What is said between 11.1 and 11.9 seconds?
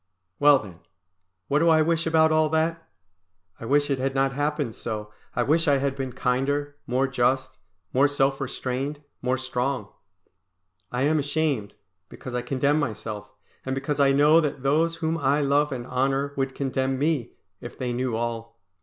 ashamed,